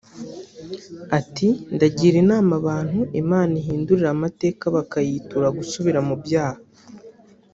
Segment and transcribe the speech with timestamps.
[1.19, 6.61] Ati”Ndagira inama abantu Imana ihindurira amateka bakayitura gusubira mu byaha